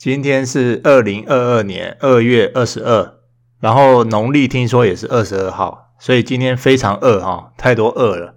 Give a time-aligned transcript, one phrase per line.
[0.00, 3.16] 今天是二零二二年二月二十二，
[3.60, 8.34] 然后农历听说也是二十二号，所以今天非常饿哈，太多饿了。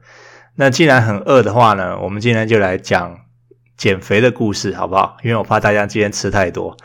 [0.57, 3.18] 那既然很饿的话呢，我们今天就来讲
[3.78, 5.15] 减肥的故事，好不好？
[5.23, 6.76] 因为我怕大家今天吃太多。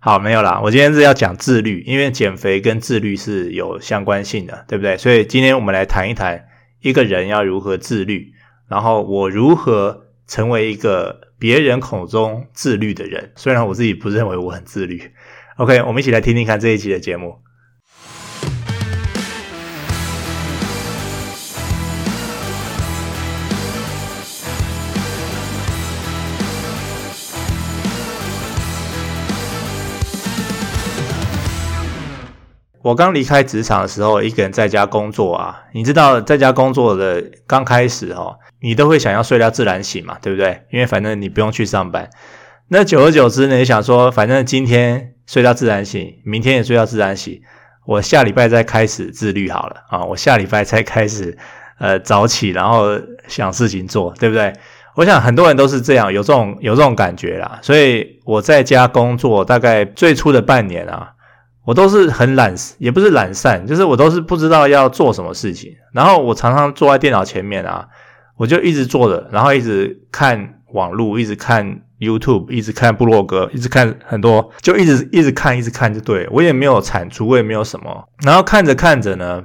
[0.00, 4.96] 好，没有啦，我今天是要讲自律，因为减肥跟自律是有相关性的，对不对？
[4.96, 6.46] 所以今天我们来谈一谈
[6.80, 8.32] 一个人要如何自律，
[8.66, 10.01] 然后我如何
[10.32, 11.20] 成为一个。
[11.42, 15.10] 别人口中自律的人，虽然我自己不认为我很自律。
[15.56, 17.34] OK，我们一起来听听看这一期的节目。
[32.82, 38.38] 我刚离开职场的时候，一个人在家工作啊，你知道，在家工作的刚开始哦。
[38.62, 40.62] 你都会想要睡到自然醒嘛，对不对？
[40.70, 42.08] 因为反正你不用去上班。
[42.68, 47.40] 那久而久之呢，你想说，反正今天睡到自然醒，明天也睡到自然醒，
[47.86, 50.04] 我下礼拜再开始自律好了啊！
[50.04, 51.36] 我下礼拜才开始
[51.78, 54.52] 呃早起，然后想事情做，对不对？
[54.94, 57.58] 我想很多人都是这样，有这种有这种感觉啦。
[57.60, 61.10] 所以我在家工作大概最初的半年啊，
[61.66, 67.88] 我都是很懒，也不是懒散，就是我都是不知道要做什么事情，然后我常常坐在电脑前面啊。
[68.42, 76.26] 我就一直坐着，然后一直看网络，一直看 YouTube，一直看部落格，一直看很多，就一直一直看，一直看就对。
[76.28, 78.08] 我也没有产出，我也没有什么。
[78.24, 79.44] 然后看着看着呢，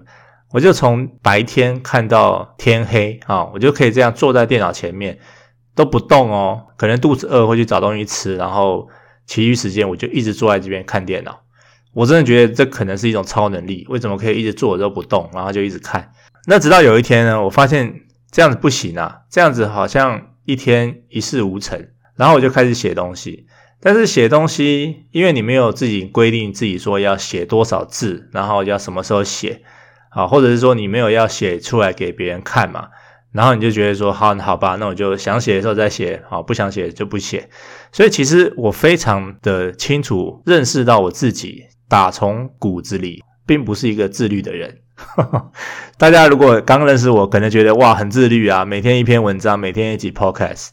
[0.52, 5.20] 我就从白天看到天黑啊，我就可以这样坐在电脑前面
[5.75, 6.64] 都不动哦。
[6.75, 8.88] 可能肚子饿会去找东西吃，然后
[9.28, 11.40] 其余时间我就一直坐在这边看电脑。
[11.94, 16.09] 我真的觉得这可能是一种超能力，为什么可以一直坐着都不动，然后就一直看？
[16.48, 18.02] 那直到有一天呢，我发现。
[18.38, 21.88] 这样子不行啊，这样子好像一天一事无成。
[22.18, 23.48] 然后我就开始写东西，
[23.82, 29.64] 但是写东西，因为你没有自己规定自己说要写多少字，然后要什么时候写，
[30.12, 32.90] 啊，或者是说你没有要写出来给别人看嘛，
[33.31, 37.50] 然后你就觉得说，好，好吧，那我就想写的时候再写，好，不想写就不写。
[37.92, 44.81] 所以其实我非常的清楚认识到我自己，打从骨子里并不是一个自律的人。
[45.97, 50.69] 大家如果刚认识我，可能觉得哇很自律啊，每天一篇文章，每天一集 podcast。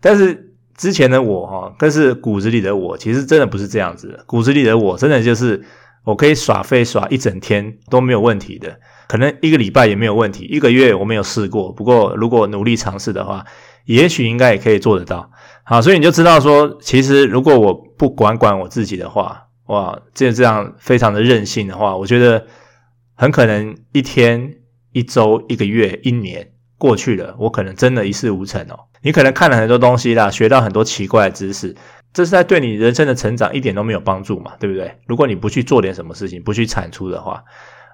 [0.00, 4.24] 但是之前的我哈，更是骨子里的我，其实真的不是这样子的。
[4.26, 5.62] 骨子里的我，真的就是
[6.04, 8.78] 我可以耍废耍一整天都没有问题的，
[9.08, 11.72] 可能一个礼拜也没有问题，一个月我没有试过。
[11.72, 13.44] 不过如果努力尝试的话，
[13.86, 15.30] 也许应该也可以做得到。
[15.64, 22.44] 好，所以你就知道说，其实如果我不管管我自己的话，哇，这这样非常的任性的话，我觉得。
[23.22, 24.56] 很可能一天、
[24.90, 28.90] 一周、一个月、一年过去了，我可能真的一事无成哦。
[29.00, 31.76] 你可能看了很多东西啦，学到很多奇怪的知识，
[32.12, 34.96] 这是在对你人生的成长一点都没有帮助嘛，对不对？
[35.06, 37.44] 如果你不去做点什么事情，不去产出的话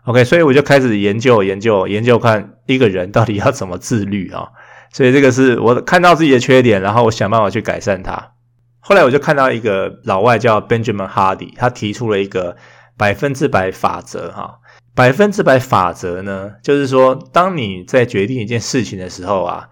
[0.06, 4.48] ，OK，所以我就开始研究、研究、研究，看一个人到底要怎么自律啊。
[4.94, 8.32] 所以这个是我看到自己的缺点，然后我想办法去改善它。
[8.80, 12.56] 后来我就看到一个老外叫 Benjamin Hardy，他提出了一个
[12.96, 14.60] 百分之百法则哈。
[14.98, 19.68] 百分之百法则呢，就是说，当你在决定一件事情的时候啊，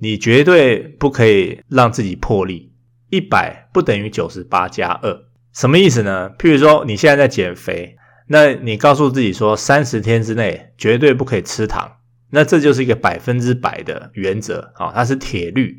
[0.00, 2.72] 你绝对不可以让自己破例。
[3.08, 5.16] 一百不等于九十八加二，
[5.52, 6.28] 什么意思呢？
[6.36, 7.96] 譬如说，你现在在减肥，
[8.26, 11.98] 那你告诉自己说，三十天之内绝对不可以吃糖，
[12.30, 15.76] 那这就是一个百分之百的原则啊，它是铁律，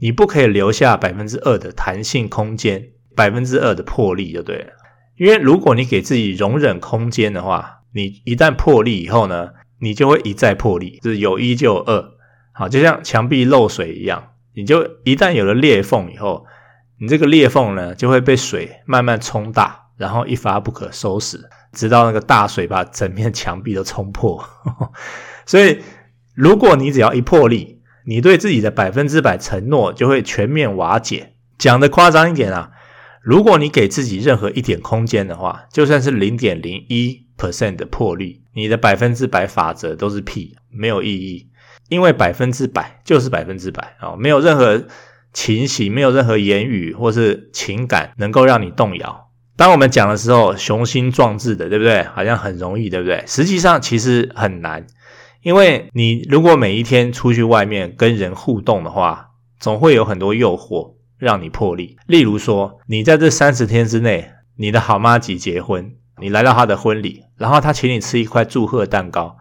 [0.00, 4.68] 你不可以留下百分之二的弹性空间，百分之二的破例就对了。
[5.18, 12.10] 因为如果你给自己容忍空间的话，你一旦破例以后呢，你就会一再破例，就是有一就二，
[12.52, 16.44] 好，就像墙壁漏水一样，你就一旦有了裂缝以后，
[17.00, 24.44] 你这个裂缝呢就会被水慢慢冲大，然后一发不可收拾，直到那个大水把整面墙壁都冲破。
[25.46, 25.78] 所以，
[26.34, 31.34] 如果你只要一破例，你对自己的百分之百承诺就会全面瓦解。
[31.56, 32.72] 讲得夸张一点啊，
[33.22, 37.23] 如果你给自己任何一点空间的话，就算是零点零一。
[37.44, 41.50] Percent 的破例，你的百分之百法则都是屁，没有意义。
[41.90, 44.84] 因为百分之百就是百分之百啊，没有任何
[45.34, 49.28] 情形，没有任何言语或是情感能够让你动摇。
[49.54, 52.02] 当我们讲的时候，雄心壮志的，对不对？
[52.04, 53.22] 好像很容易，对不对？
[53.26, 54.86] 实际上其实很难，
[55.42, 61.96] 因为你如果每一天出去外面跟人互动的话，总会有很多诱惑让你破例。
[62.06, 65.92] 例如说，你在这三十天之内，你的好妈吉结婚。
[66.20, 69.36] 你来到他的婚礼，然后他请你吃一块祝贺蛋糕，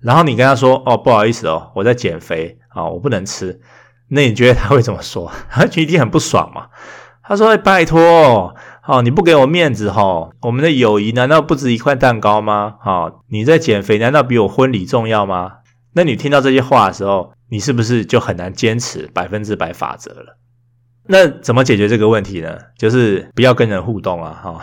[0.00, 3.60] 然后你跟他说：“哦，不好意思哦，我在减肥啊，我不能吃。”
[4.08, 5.32] 那你觉得他会怎么说？
[5.50, 6.68] 他一定很不爽嘛。
[7.22, 8.54] 他说：“拜托，
[8.86, 12.74] 哦，你不给我面子哈，我们的友谊难道不值一块蛋糕吗？
[12.84, 15.52] 哦，你在减肥难道比我婚礼重要吗？
[15.94, 20.36] 那你听到这些话的时候，你是不是就很难坚持百分之百法则了？
[21.06, 22.58] 那怎么解决这个问题呢？
[22.76, 24.38] 就是不要跟人互动啊！
[24.42, 24.62] 哈，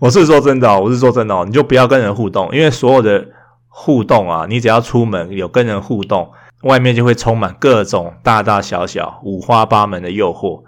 [0.00, 3.26] 我是说真的哦，我是说真的哦，你就不要跟人互动，因为所有的
[3.68, 6.30] 互动啊，你只要出门有跟人互动，
[6.62, 10.62] 外面就会充满各种大大小小、五花八门的诱惑，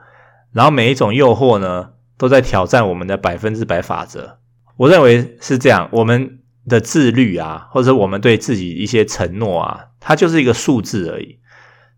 [0.53, 4.39] 然后每一种诱惑呢，都在挑战我们的百分之百法则。
[4.77, 6.35] 我认为是这样，我们。
[6.69, 11.39] 的自律啊，或者我们对自己一些承诺啊，它就是一个数字而已。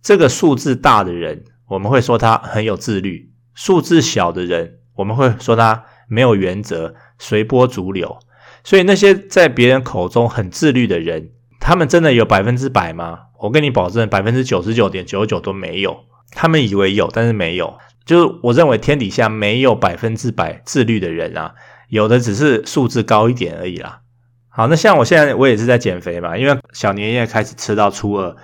[0.00, 8.18] 这个数字大的人，我们会说他很有自律；数字小的人，我们会说他没有原则、随波逐流。
[8.64, 11.30] 所以那些在别人口中很自律的人，
[11.60, 13.20] 他们真的有百分之百吗？
[13.38, 16.04] 我跟你保证，百分之九十九点九九都没有。
[16.32, 17.78] 他们以为有，但是没有。
[18.04, 21.54] 就是我认为天底下没有百分之百自律的人啊，
[21.88, 24.00] 有的只是素质高一点而已啦。
[24.48, 28.34] 好，那像我现在我也是在减肥嘛，因为小年夜开始吃到初二，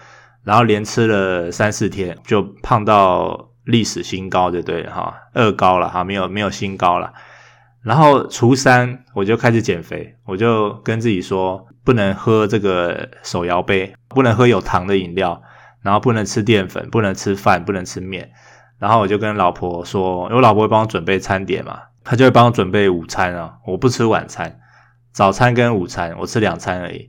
[0.45, 4.85] 然后连吃了三四天，就胖到历史新高，对不对？
[4.85, 7.13] 哈，二高了哈，没有没有新高了。
[7.87, 15.41] 然后初三我就开始减肥，我就跟自己说，不能喝这个手摇杯，不能喝有糖的饮料，
[15.83, 18.29] 然后不能吃淀粉，不能吃饭，不能吃面。
[18.81, 24.59] 然后我就跟老婆说，因为我老婆会帮我准备餐点嘛，她就会帮我准备午餐啊，我不吃晚餐。
[25.13, 27.09] 早餐跟午餐我吃两餐而已，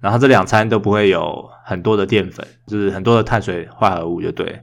[0.00, 4.60] 然后这两餐都不会有很多的淀粉，就是很多的碳水化合物就对。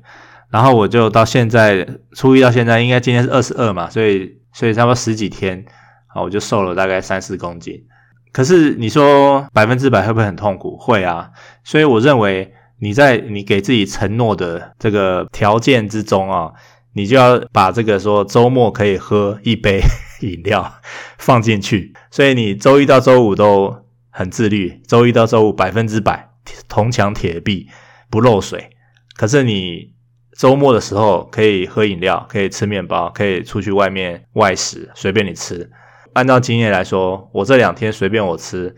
[0.49, 5.65] 然后我就到现在初一到现在，应该今天是二十二嘛，所以所以差不多十几天，
[6.07, 7.83] 好，我就瘦了大概三四公斤。
[8.31, 10.77] 可是你说百分之百会不会很痛苦？
[10.77, 11.31] 会啊。
[11.63, 16.51] 所以我认为你在你给自己承诺的这个条件之中啊，
[16.93, 19.81] 你就要把这个说周末可以喝一杯。
[20.19, 20.69] 饮料
[21.17, 26.31] 放进去，所以你周一到周五都很自律，周一到周五百分之百
[26.67, 27.69] 铜墙铁壁
[28.09, 28.71] 不漏水。
[29.15, 29.93] 可是你
[30.39, 35.69] 周末的时候可以喝饮料，可以吃面包，可以出去外面外食，随便你吃。
[36.13, 38.73] 按照经验来说，我这两天随便我吃，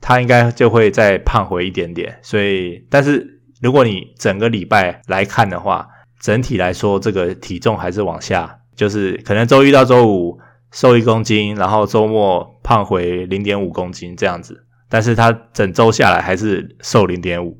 [0.00, 2.18] 它应该就会再胖回一点点。
[2.20, 5.86] 所以，但是如果你整个礼拜来看的话，
[6.20, 10.36] 整体来说这个体重还是往下，就是可能周一到周五。
[10.72, 17.56] 瘦一公斤，然后周末胖回零点五公斤这样子，但是他整周下来还是瘦零点五。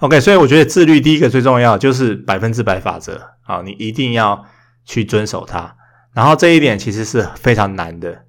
[0.00, 4.44] OK，所以我觉得自律第一个最重要就是百分之百法则啊，你一定要
[4.84, 5.76] 去遵守它。
[6.12, 8.24] 然后这一点其实是非常难的，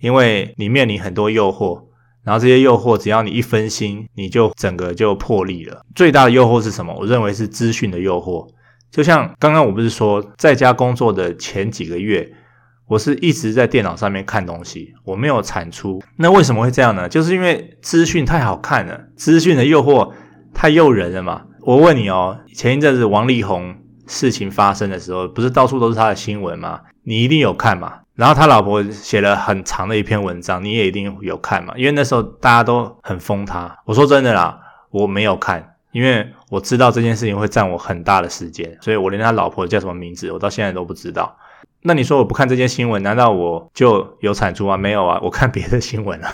[0.00, 1.84] 因为你面临很多诱惑，
[2.24, 5.82] 然后这些诱惑只要你一分心，你就整个就破例了。
[5.94, 6.94] 最大的诱惑是什么？
[6.98, 8.48] 我认为是资讯的诱惑。
[8.90, 12.32] 就像刚刚我不是说在家工作的前几个月。
[12.86, 16.02] 我是一直在电脑上面看东西，我没有产出。
[16.16, 17.06] 那为什么会这样呢？
[17.06, 20.10] 就是因为资讯太好看了，资讯的诱惑
[20.58, 21.42] 太诱人了嘛。
[21.60, 23.76] 我问你哦，前一阵子王力宏
[24.08, 26.80] 事情发生的时候，不是到处都是他的新闻吗？
[27.04, 28.00] 你一定有看嘛。
[28.16, 31.72] 然后他老婆写了很长的一篇文章，你也一定有看嘛。
[31.76, 33.72] 因为那时候大家都很疯他。
[33.84, 34.58] 我说真的啦，
[34.90, 41.36] 我没有看，因为我知道这件事情会占我很大的时间，所以我连他老婆叫什么名字，我到现在都不知道。
[41.82, 44.76] 那你说我不看这些新闻，难道我就有产出吗？
[44.76, 46.32] 没有啊，我看别的新闻啊。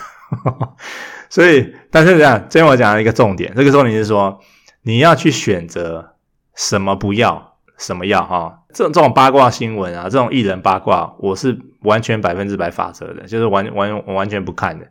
[1.35, 4.39] 所以，但是这样，今天我讲了一个重点，这个重点是说，
[4.83, 6.13] 你要去选择
[6.55, 8.61] 什么不要，什么要哈。
[8.73, 14.85] 这种这种八卦新闻啊，这种艺人八卦，我是完全百分之百法则的，就是完完完全不看的。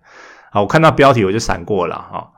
[0.52, 2.32] 好，我看到标题我就闪过了哈。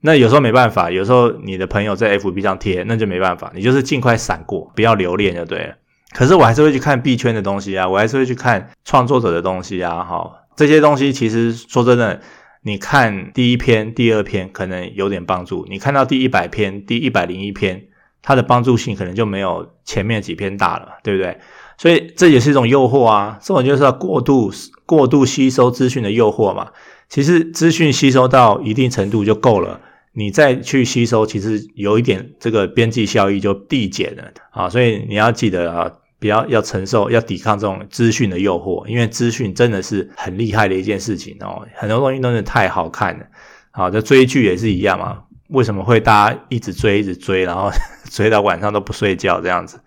[0.00, 5.74] 那有时候没办法，有时候你的朋友在 FB 上贴，那就没办法，你就是尽快闪过，不要留恋就对了。
[6.12, 12.20] 可是我还是会去看币圈的东西啊，我还是会去看创作者的东西啊，哈，这些东西其实说真的，
[12.62, 17.88] 你看第一篇、第二篇可能有点帮助，你看到第一百篇、第一百零一篇，
[18.22, 21.38] 它的帮助性可能就没有前面几篇大了，对不对？
[21.76, 24.50] 所以这也是一种诱惑啊，这种就是要过度
[24.84, 26.70] 过度吸收资讯的诱惑嘛。
[27.08, 29.80] 其实资讯吸收到一定程度就够了。
[30.14, 43.26] 你再去吸收，其实有一点这个边际效益就递减了啊，所以你要记得啊，不要要承受，要抵抗这种资讯的诱惑，因为资讯真的是很厉害的一件事情哦，很多东西都是太好看了，
[43.70, 47.70] 好，这追剧也是一样嘛，为什么会大家一直追一直追，然后
[48.10, 49.80] 追到晚上都不睡觉这样子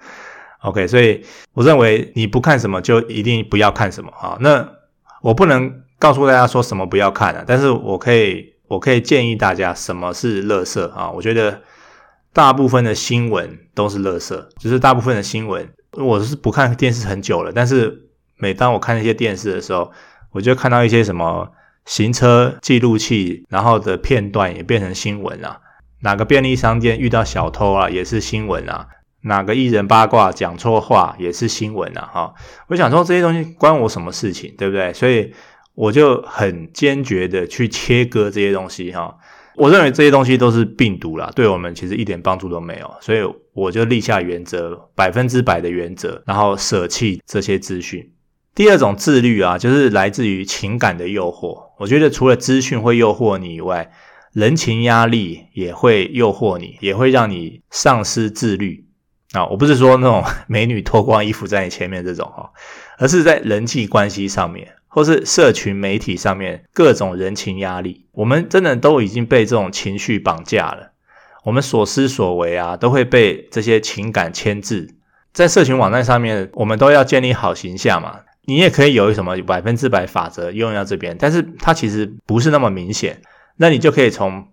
[0.62, 1.24] ？OK，所以
[1.54, 4.68] 我认为你不看什么就一定不要看什么啊，那
[5.22, 8.52] 我不能告诉大家说什么不要看啊，但是我可以。
[8.72, 11.12] 我可以建议大家，什么是垃圾啊？
[11.12, 11.62] 我觉得
[12.32, 19.92] 大部分的新闻都是垃圾，就是大部分的新闻，我是不看电视很久了，但是每当我看那些电视的时候，
[20.32, 21.52] 我就看到一些什么
[21.86, 25.60] 行车记录器，然后的片段也变成新闻啊。
[26.04, 28.88] 哪个便利商店遇到小偷啊，也是新闻啊。
[29.24, 32.10] 哪个艺人八卦讲错话也是新闻啊。
[32.12, 32.34] 哈，
[32.68, 34.94] 我想说这些东西关我什么事情，对不对？
[34.94, 35.34] 所以
[35.76, 39.16] 我就很坚决的去切割这些东西哈。
[39.56, 42.92] 我认为这些东西都是病毒啦，对我们其实一点帮助都没有。
[43.02, 43.20] 所以
[43.54, 48.12] 我就立下原则，百分之百的原则，然后舍弃这些资讯。
[48.54, 51.58] 第二种自律啊，就是来自于情感的诱惑。
[51.78, 53.92] 我觉得除了资讯会诱惑你以外，
[54.34, 58.86] 人情压力也会诱惑你，也会让你丧失自律
[59.34, 59.46] 啊。
[59.48, 62.50] 我不是说那种 美女脱光衣服在你前面这种哈，
[62.98, 70.92] 而是在人际关系上面，或是社群媒体上面各种人情压力，我们真的都已经被这种情绪绑架了。
[71.46, 74.96] 我们所思所为啊，都会被这些情感牵制。
[75.34, 78.20] 在社群网站上面，我们都要建立好形象嘛。
[78.44, 83.22] 你也可以有什么百分之百法则用到这边，但是它其实不是那么明显。
[83.56, 84.50] 那你就可以从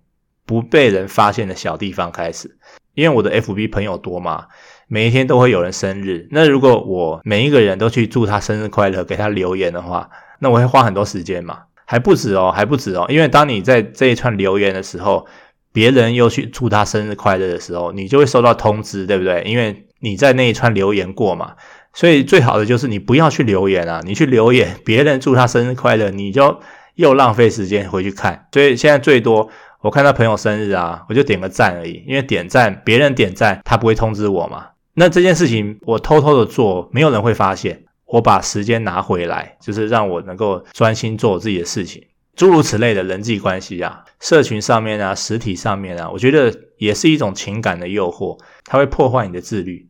[0.46, 2.58] 不被人发现的小地方开始，
[2.94, 4.46] 因为我的 FB 朋友多嘛，
[4.86, 6.28] 每一天都会有人生日。
[6.30, 13.06] 那如果我每一个人都去祝他生日快乐，给他留言的话，那我会花很多时间嘛，还不止哦，还不止哦。
[13.08, 15.26] 因为当你在这一串留言的时候，
[15.72, 19.42] 别人又去祝他生日快乐的时候，你就会收到通知，对不对？
[19.44, 21.54] 因为你在那一串留言过嘛。
[21.94, 26.60] 所以最好的就是你不要去留言啊，你去留言，别人祝他生日快乐，你就
[26.94, 28.46] 又浪费时间回去看。
[28.52, 29.48] 所以现在最多
[29.80, 34.66] 我看到朋友生日啊，我就点个赞而已，因为点赞别人点赞他不会通知我嘛。
[34.94, 37.84] 那这件事情我偷偷的做，没有人会发现。
[38.08, 42.04] 我把时间拿回来，就是让我能够专心做我自己的事情。
[42.34, 49.88] 诸如此类的人际关系啊，社群上面啊，实体上面啊，我觉得也是一种情感的诱惑，它会破坏你的自律。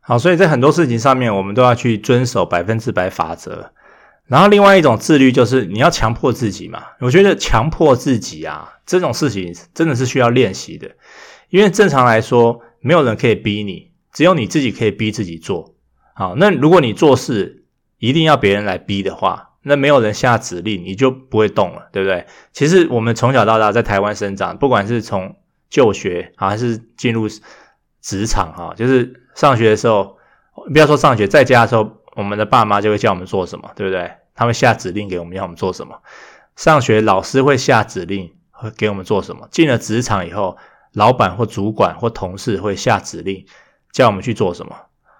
[0.00, 3.72] 好，所以在很多事情上面，我们都要去遵守百分之百法则。
[4.26, 6.82] 然后，另外一种自律就是你要强迫自己嘛。
[7.00, 10.90] 我觉得强迫自己啊，这种事情真的是需要练习的。
[11.48, 15.75] 因为正常来说，没有人可以逼你，只有你自己可以逼自己做。
[16.16, 17.64] 好，那如果你做事
[17.98, 22.26] 一定要别人来逼的话，那没有人下指令，你就不会动了，对不对？
[22.52, 25.36] 其实我们从小到大在台湾生长，不管是从
[25.70, 27.28] 就学还是进入
[28.00, 29.22] 职场哈，就是。
[29.36, 30.16] 上学的时候，
[30.72, 34.10] 不要说上学，在家的时候，我们的爸妈就会叫我们做什么，对不对？
[34.34, 36.00] 他们下指令给我们，要我们做什么。
[36.56, 38.32] 上学老师会下指令
[38.78, 39.46] 给我们做什么。
[39.50, 40.56] 进了职场以后，
[40.94, 43.44] 老板或主管或同事会下指令
[43.92, 44.74] 叫我们去做什么。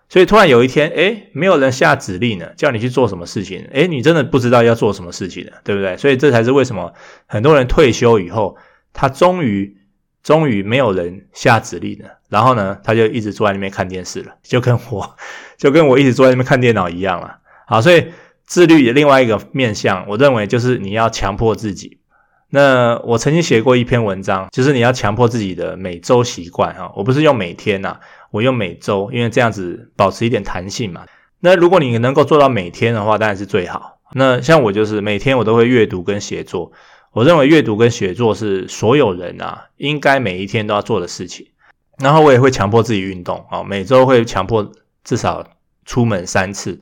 [0.09, 5.97] 所以突然有一天，诶，没有人下指令了，叫你去做什么事情，诶，你真的不知道要做什么事情了，对不对？
[5.97, 6.93] 所以这才是为什么
[7.27, 8.57] 很多人退休以后，
[8.93, 9.77] 他终于。
[10.23, 15.17] 终于没有人下指令了，然后呢，他就一直坐在那边看电视了，就跟我，
[15.57, 17.39] 就跟我一直坐在那边看电脑一样了。
[17.69, 18.07] 好，所以
[18.45, 22.01] 自律的另外一个面向，我认为就是你要强迫自己。
[22.57, 26.91] 那我曾经写过一篇文章，就是你要强迫自己的每周习惯哈。
[26.97, 27.99] 我不是用每天呐，
[28.31, 31.05] 我用每周，因为这样子保持一点弹性嘛。
[31.41, 33.99] 那如果你能够做到每天的话，当然是最好。
[34.15, 36.73] 那像我就是每天我都会阅读跟写作。
[37.13, 41.47] 我认为阅读跟写作是所有人啊应该每一天都要做的事情。
[41.99, 44.73] 然后我也会强迫自己运动啊，每周会强迫
[45.05, 45.47] 至少
[45.85, 46.81] 出门三次。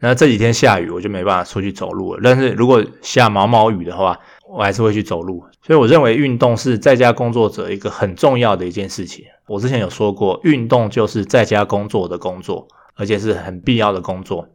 [0.00, 2.20] 那这几天下雨，我就没办法出去走路了。
[2.24, 4.18] 但是如果下毛毛雨的话，
[4.52, 5.42] 我还是会去走路。
[5.62, 9.24] 所以我认为运动是在家工作者一个很重要的一件事情。
[9.46, 14.48] 我之前有说过，运动就是在家工作的工作，而且是很必要的工作。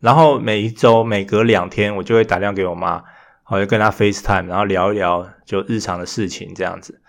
[0.00, 3.02] 然后每一周每隔两天，我就会打电话给我妈。
[3.48, 7.00] 我就跟她 FaceTime，然后聊一聊就日常的事情这样子。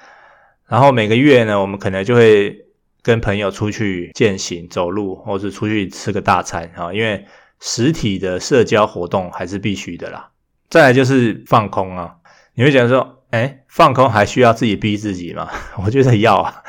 [0.67, 2.56] 然后每个月呢，我们可能就会
[3.01, 6.94] 跟朋友出去健行、走路，或者出去吃个大餐啊。
[6.94, 7.25] 因为
[7.60, 10.29] 实体的社交活动还是必须的啦。
[10.70, 12.16] 再来就是放空啊。
[12.57, 15.47] 你会觉得说，诶，放空还需要自己逼自己吗？
[15.85, 16.63] 我觉得要啊，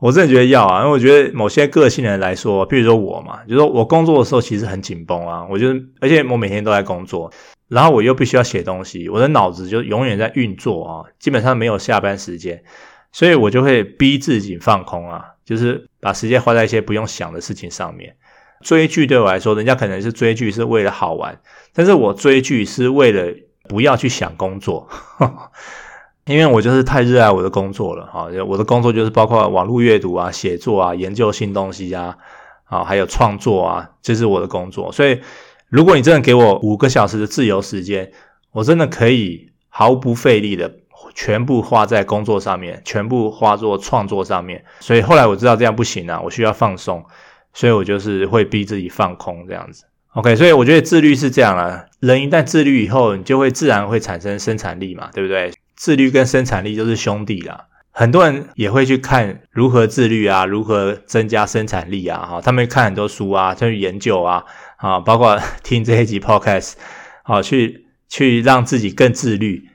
[0.00, 0.80] 我真的觉得要啊。
[0.80, 5.46] 因为我觉得某些个性的人来说，比如说我嘛，就是说我工作的时候其实很紧绷啊。
[5.48, 7.32] 我觉得，而且我每天都在工作。
[7.68, 12.60] 然后我又必须要写东西，我的脑子就永远在运作啊，基本上没有下班时间，
[13.12, 18.16] 所以我就会逼自己放空啊，就是把时间花在一些不用想的事情上面。
[18.64, 21.40] 追剧对我来说，人家可能是追剧是为了好玩，
[21.72, 23.32] 但是我追剧是为了
[23.70, 24.88] 不要去想工作，
[26.26, 28.26] 因为我就是太热爱我的工作了哈。
[28.48, 32.18] 我的工作就是包括网络阅读啊、写作啊、研究新东西啊，
[32.64, 35.20] 啊，还有创作啊，这是我的工作，所以。
[35.72, 38.10] 如果你真的给我五个小时的自由时间，
[38.50, 40.68] 我真的可以毫不费力的
[41.14, 44.64] 全部花在工作上面，全部花做创作上面。
[44.80, 47.04] 所以后来我知道这样不行啊，我需要放松，
[47.52, 49.84] 所以我就是会逼自己放空这样子。
[50.14, 55.52] OK，所以我觉得自律是这样啦，人一旦自律以后，你就会自然会产生生产力嘛，对不对？
[55.76, 57.66] 自律跟生产力就是兄弟啦。
[57.92, 64.44] 很多人也会去看如何自律啊，如何增加生产力啊，哈，他们看很多书啊，去研究啊，
[64.78, 66.74] 啊，包括听这一集 Podcast，
[67.22, 69.68] 好，去去让自己更自律。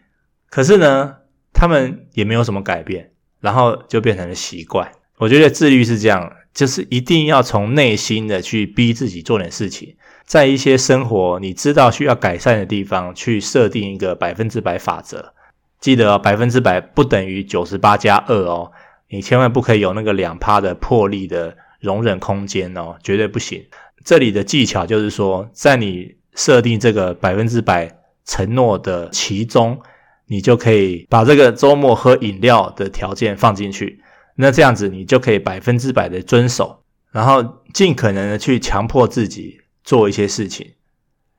[0.50, 1.16] 可是呢，
[1.54, 3.12] 他们也没有什么改变，
[3.42, 4.92] 然后就变成了习惯。
[5.18, 9.96] 我觉得自律是这样，就是一定要从内心的去逼自己做点事情。
[10.26, 15.34] 在一些生活你知道需要改善的地方，去设定一个百分之百法则。
[15.80, 18.72] 记得哦，百分之百不等于九十八加二哦，
[19.10, 23.64] 你千万不可以有那个两趴的破例的容忍空间哦，绝对不行。
[24.04, 29.80] 这里的技巧就是说，在你设定这个百分之百承诺的其中，
[30.28, 34.02] 你就可以把这个周末喝饮料的条件放进去。
[34.36, 39.62] 那这样子，你就可以百分之百的遵守，然后尽可能的去强迫自己。
[39.86, 40.74] 做一些事情，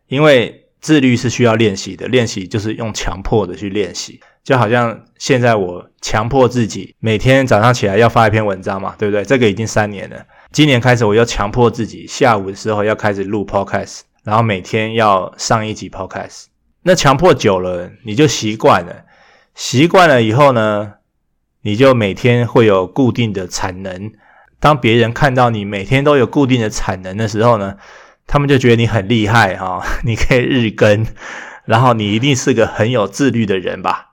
[0.06, 9.24] 因为自律是需要练习的，练习就是用强迫的去练习，就好像现在我强迫自己每天早上起来要发一篇文章嘛，对不对？
[9.24, 16.44] 这个已经三年了，今年开始我又强迫自己下午的时候要开始录 podcast，然后每天要上一集 podcast。
[16.84, 19.06] 那强迫久了，你就习惯了，
[19.56, 20.92] 习惯了以后呢，
[21.66, 24.12] 你就每天会有固定的产能。
[24.60, 27.74] 当别人看到你每天都有固定的产能的时候呢，
[28.24, 31.04] 他们就觉得你很厉害哈， 你可以日更，
[31.64, 34.12] 然后你一定是个很有自律的人吧？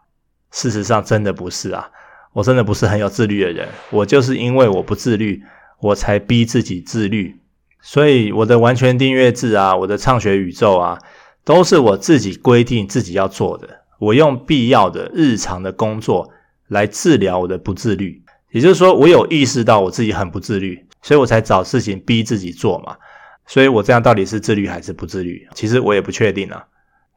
[0.50, 1.92] 事实上，真的不是啊，
[2.34, 5.44] 我真的不是很有自律的人，我就是因为我不自律，
[5.80, 7.36] 我才逼自己自律。
[7.84, 10.98] 所以我的完全订阅制啊，我的畅学宇宙啊，
[11.46, 13.82] 都是我自己规定自己要做的。
[14.00, 16.32] 我用必要的日常的工作
[16.74, 22.98] 来治疗我的不自律，也就是说，我有意识到我自己很不自律，所以我才找事情逼自己做嘛。
[23.46, 25.48] 所以我这样到底是自律还是不自律？
[25.54, 26.66] 其实我也不确定啊，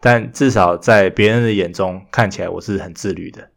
[0.00, 3.48] 但至少在别人的眼中看起来我是很自律的。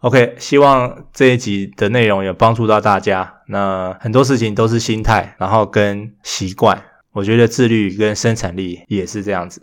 [0.00, 3.32] OK，希望这一集的内容有帮助到大家。
[3.48, 6.82] 那很多事情都是心态，然后跟习惯。
[7.12, 9.62] 我觉得自律跟生产力也是这样子。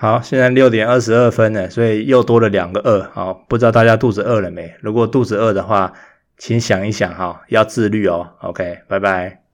[0.00, 3.02] 好，现在六点二十二分了，所以又多了两个二。
[3.12, 4.72] 好，不知道大家肚子饿了没？
[4.80, 5.92] 如果肚子饿的话，
[6.36, 8.30] 请想一想哈，要自律哦。
[8.42, 9.47] OK，拜拜。